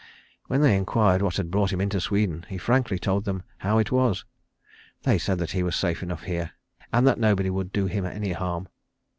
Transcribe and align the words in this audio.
When 0.47 0.61
they 0.61 0.75
inquired 0.75 1.21
what 1.21 1.37
had 1.37 1.51
brought 1.51 1.71
him 1.71 1.79
into 1.79 2.01
Sweden 2.01 2.43
he 2.49 2.57
frankly 2.57 2.97
told 2.97 3.23
them 3.25 3.43
how 3.59 3.77
it 3.77 3.91
was. 3.91 4.25
They 5.03 5.19
said 5.19 5.37
that 5.37 5.51
he 5.51 5.61
was 5.61 5.75
safe 5.75 6.01
enough 6.01 6.23
here, 6.23 6.53
and 6.91 7.05
that 7.05 7.19
nobody 7.19 7.51
would 7.51 7.71
do 7.71 7.85
him 7.85 8.07
any 8.07 8.31
harm. 8.31 8.67